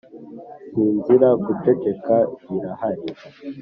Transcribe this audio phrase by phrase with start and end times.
[0.69, 1.27] sinzira!
[1.45, 2.15] guceceka
[2.47, 3.05] birahari,